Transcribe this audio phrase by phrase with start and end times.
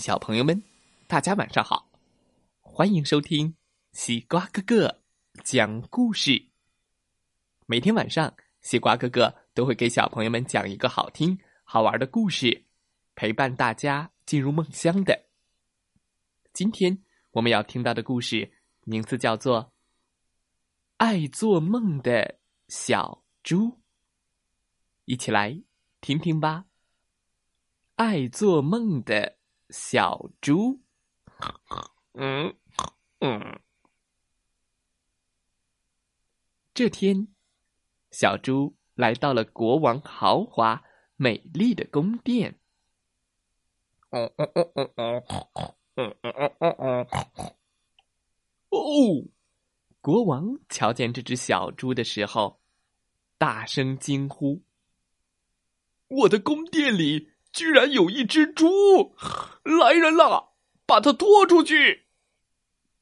[0.00, 0.62] 小朋友们，
[1.06, 1.90] 大家晚上好！
[2.62, 3.54] 欢迎收听
[3.92, 5.02] 西瓜哥哥
[5.44, 6.46] 讲故事。
[7.66, 12.64] 每天晚上，西瓜哥哥都会给小朋友们讲一个好听、好玩的故事，
[13.14, 15.26] 陪伴大家进入梦乡的。
[16.54, 18.50] 今天我们要听到的故事
[18.84, 19.64] 名字叫做
[20.96, 22.38] 《爱做梦的
[22.68, 23.66] 小猪》，
[25.04, 25.62] 一起来
[26.00, 26.64] 听听吧。
[27.96, 29.39] 爱做梦的。
[29.70, 30.80] 小猪，
[32.14, 32.54] 嗯
[33.20, 33.60] 嗯。
[36.72, 37.28] 这天，
[38.10, 40.82] 小猪来到了国王豪华
[41.16, 42.58] 美丽的宫殿。
[44.10, 45.24] 哦哦哦哦哦
[45.96, 47.06] 哦哦哦哦
[48.70, 49.28] 哦！
[50.00, 52.60] 国王瞧见这只小猪的时候，
[53.36, 54.62] 大声惊呼
[56.08, 59.14] ：“我的宫殿里！”居然有一只猪！
[59.64, 60.52] 来人了，
[60.86, 62.06] 把它拖出去！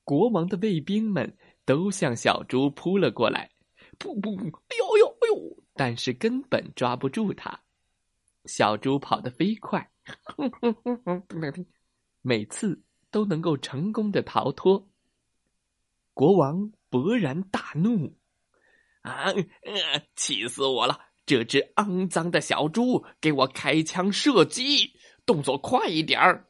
[0.05, 3.51] 国王的卫兵们都向小猪扑了过来，
[3.99, 4.39] 噗噗！
[4.39, 5.63] 哎呦哎呦哎呦！
[5.75, 7.61] 但是根本抓不住它。
[8.47, 9.91] 小猪跑得飞快，
[12.23, 14.89] 每次都能够成功的逃脱。
[16.15, 18.17] 国王勃然大怒
[19.03, 19.27] ：“啊，
[20.17, 24.95] 气死我了！”这只肮脏的小猪，给我开枪射击！
[25.27, 26.49] 动作快一点儿！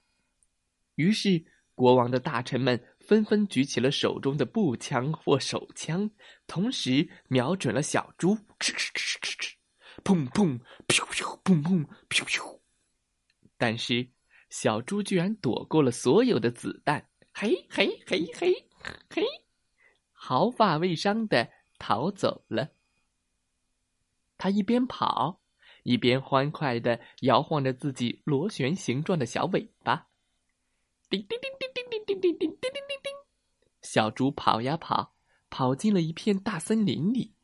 [0.95, 6.09] 于是，国王的大臣们纷纷举起了手中的步枪或手枪，
[6.47, 8.37] 同时瞄准了小猪。
[8.61, 9.53] 哧哧哧哧哧，
[10.05, 12.61] 砰砰，咻咻，砰砰，咻咻。
[13.57, 14.09] 但是，
[14.49, 18.55] 小猪居然躲过了所有的子弹，嘿嘿嘿嘿
[19.11, 19.25] 嘿，
[20.13, 22.78] 毫发未伤的逃走了。
[24.39, 25.41] 他一边跑，
[25.83, 30.07] 一边欢快的摇晃着自己螺旋形状的小尾巴。
[31.11, 33.13] 叮叮叮叮叮叮叮叮叮叮叮叮！
[33.83, 35.15] 小猪跑呀跑，
[35.51, 37.35] 跑进了一片大森林里。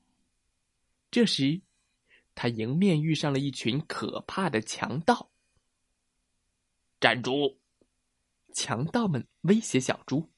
[1.10, 1.62] 这时，
[2.34, 5.30] 他迎面遇上了一群可怕的强盗。
[7.00, 7.58] 站住！
[8.54, 10.30] 强盗们威胁小猪：“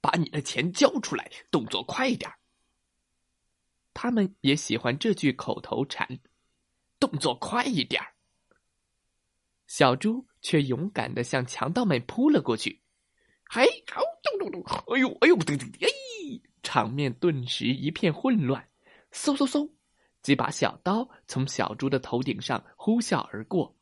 [0.00, 2.32] 把你的钱交出来，动作快一点。”
[4.00, 6.20] 他们也喜欢这句口头禅
[7.00, 8.00] ：“动作快一点
[9.66, 12.80] 小猪却勇敢的向强盗们扑了过去。
[13.50, 14.62] 嘿，好，咚咚咚！
[14.94, 15.88] 哎呦，哎呦，噔噔哎！
[16.62, 18.68] 场面顿时一片混乱。
[19.10, 19.68] 嗖嗖嗖！
[20.22, 23.76] 几把小刀从小猪的头顶上呼啸而过。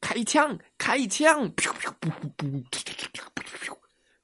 [0.00, 0.56] 开枪！
[0.78, 1.50] 开枪！
[1.56, 3.78] 噗噗噗噗噗噗噗！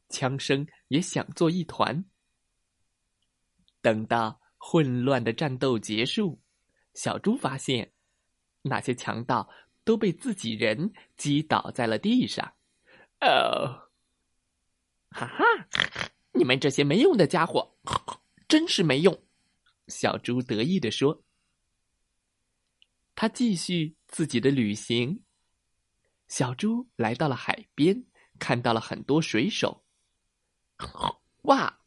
[0.08, 2.04] 枪声也响作一团。
[3.82, 4.40] 等到。
[4.66, 6.40] 混乱的战斗结束，
[6.94, 7.92] 小猪发现，
[8.62, 9.46] 那些强盗
[9.84, 12.54] 都被自己人击倒在了地上。
[13.20, 13.90] 哦，
[15.10, 15.44] 哈哈！
[16.32, 17.76] 你们这些没用的家伙，
[18.48, 19.22] 真是没用！
[19.88, 21.22] 小猪得意地说。
[23.14, 25.22] 他继续自己的旅行。
[26.26, 28.02] 小猪来到了海边，
[28.38, 29.84] 看到了很多水手。
[31.42, 31.80] 哇！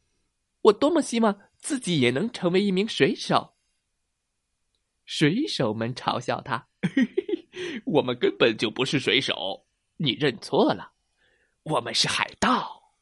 [0.61, 1.46] 我多么希望！
[1.57, 3.55] 自己也能成为一名水手。
[5.05, 6.67] 水手们嘲笑他
[7.85, 9.67] ：“我们根本就不是水手，
[9.97, 10.93] 你认错了，
[11.63, 12.93] 我们是海盗。”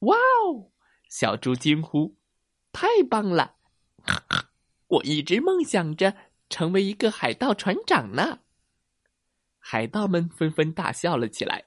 [0.00, 0.72] 哇哦！
[1.08, 2.16] 小猪惊呼
[2.72, 3.56] ：“太棒了！
[4.86, 6.16] 我一直梦想着
[6.48, 8.40] 成为一个海盗船长呢。”
[9.58, 11.66] 海盗们纷纷大笑了起来：“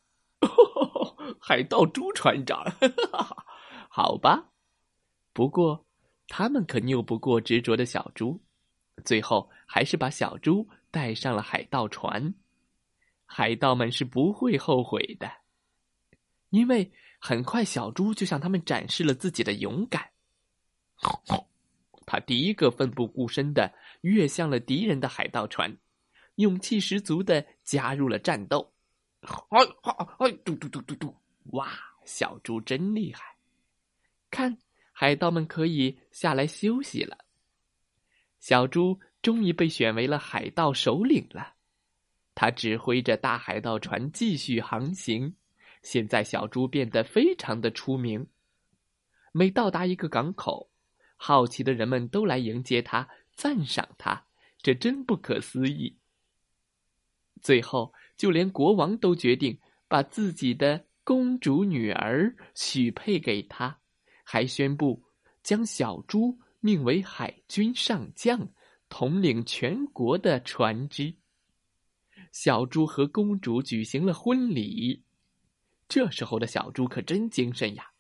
[1.40, 3.46] 海盗猪船长，哈哈
[3.90, 4.52] 好吧。”
[5.34, 5.84] 不过，
[6.28, 8.40] 他们可拗不过执着的小猪，
[9.04, 12.36] 最后还是把小猪带上了海盗船。
[13.26, 15.32] 海盗们是不会后悔的，
[16.52, 20.12] 因为很快小猪就向他们展示了自己的勇敢。
[22.06, 25.76] 他第一个奋不顾身的跃向了敌人的海盗船，
[26.36, 28.72] 勇气十足的加入了战斗。
[29.22, 30.32] 哎哎哎！
[30.46, 31.16] 嘟嘟嘟嘟嘟！
[31.54, 31.72] 哇，
[32.06, 33.36] 小猪真厉害！
[34.30, 34.56] 看。
[35.04, 37.26] 海盗们可以下来休息了。
[38.40, 41.56] 小猪终于被选为了海盗首领了，
[42.34, 45.36] 他指挥着大海盗船继续航行。
[45.82, 48.26] 现在，小猪变得非常的出名。
[49.34, 50.72] 每到达一个港口，
[51.18, 54.26] 好奇的人们都来迎接他，赞赏他，
[54.62, 55.98] 这真不可思议。
[57.42, 59.60] 最后，就连国王都决定
[59.90, 63.82] 把自己的公主女儿许配给他。
[64.24, 65.04] 还宣布
[65.44, 68.50] 将小猪命为海军上将，
[68.90, 71.16] 统领全国的船只。
[72.32, 75.04] 小猪和公主举行了婚礼。
[75.88, 77.92] 这时候的小猪可真精神呀，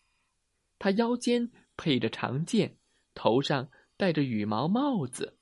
[0.79, 2.77] 他腰间配着长剑，
[3.13, 5.37] 头上戴着羽毛帽子。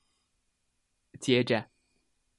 [1.19, 1.69] 接着，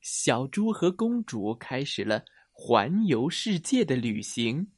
[0.01, 4.73] 小猪和公主开始了环游世界的旅行。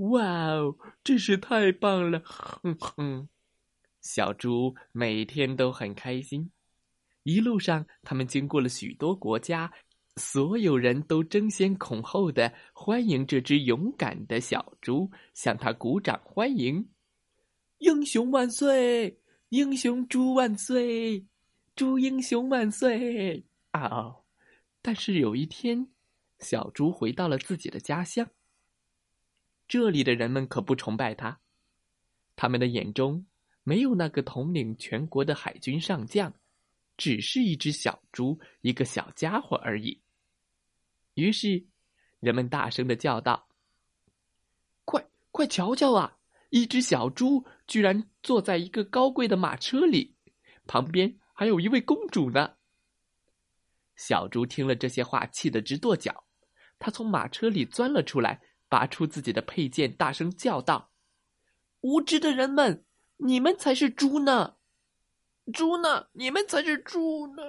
[0.00, 2.22] 哇哦，真是太棒了！
[2.24, 3.28] 哼哼，
[4.00, 6.50] 小猪每天都很开心。
[7.22, 9.70] 一路上，他们经过了许多国家，
[10.16, 16.88] 所有人都争先恐后的欢迎这只勇敢的小猪，向他鼓掌欢迎。
[17.76, 19.20] 英雄万岁！
[19.50, 21.26] 英雄猪万岁！
[21.76, 23.44] 猪英雄万岁！
[23.72, 24.24] 啊哦！
[24.80, 25.88] 但是有一天，
[26.38, 28.26] 小猪回到了自己的家乡。
[29.70, 31.38] 这里的人们可不崇拜他，
[32.34, 33.24] 他们的眼中
[33.62, 36.34] 没有那个统领全国的海军上将，
[36.96, 40.02] 只是一只小猪，一个小家伙而已。
[41.14, 41.64] 于是，
[42.18, 43.46] 人们大声的叫道
[44.84, 46.18] ：“快快瞧瞧啊！
[46.48, 50.16] 一只小猪居然坐在一个高贵的马车里，
[50.66, 52.56] 旁边还有一位公主呢！”
[53.94, 56.24] 小猪听了这些话，气得直跺脚，
[56.80, 58.42] 他从马车里钻了出来。
[58.70, 60.92] 拔出自己的佩剑，大声叫道
[61.82, 62.86] ：“无知的人们，
[63.16, 64.56] 你们才是猪呢！
[65.52, 66.08] 猪呢？
[66.12, 67.42] 你们才是猪呢！”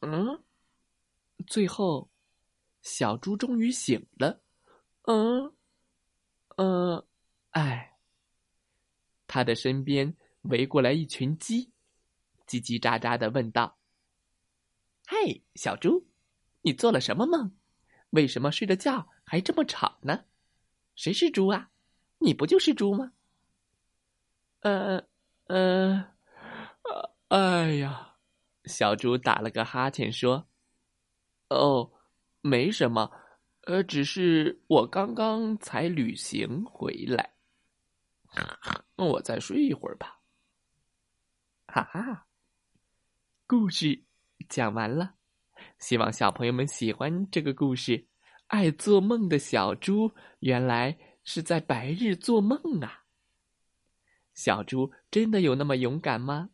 [0.00, 0.44] 嗯，
[1.48, 2.08] 最后，
[2.80, 4.40] 小猪终于醒了。
[5.02, 5.52] 嗯，
[6.56, 7.04] 呃，
[7.50, 7.98] 哎，
[9.26, 11.72] 他的身边围过来一群鸡，
[12.46, 13.76] 叽叽喳喳的问道
[15.08, 16.06] ：“嘿，小猪，
[16.60, 17.57] 你做了什么梦？
[18.10, 20.24] 为什么睡着觉？”还这么吵呢？
[20.94, 21.70] 谁是猪啊？
[22.18, 23.12] 你不就是猪吗？
[24.60, 25.06] 呃，
[25.46, 26.04] 呃，
[26.82, 28.16] 呃哎呀，
[28.64, 30.48] 小猪打了个哈欠说
[31.50, 31.92] ：“哦，
[32.40, 33.12] 没什么，
[33.66, 37.34] 呃，只是我刚刚才旅行回来，
[38.96, 40.18] 我再睡一会儿吧。”
[41.68, 42.26] 哈哈，
[43.46, 44.02] 故事
[44.48, 45.14] 讲完了，
[45.78, 48.06] 希望小朋友们喜欢这个故事。
[48.48, 50.10] 爱做梦的小猪，
[50.40, 53.04] 原来是在白日做梦啊！
[54.32, 56.48] 小猪真的有那么勇敢吗？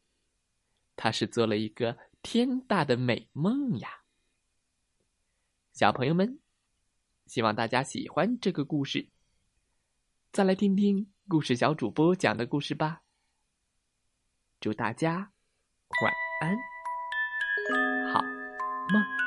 [0.97, 3.88] 他是做了一个天大的美梦呀！
[5.73, 6.41] 小朋友们，
[7.27, 9.09] 希望大家喜欢这个故事。
[10.32, 13.03] 再来听听故事小主播讲的故事吧。
[14.59, 15.32] 祝大家
[16.03, 16.56] 晚安，
[18.94, 19.24] 梦。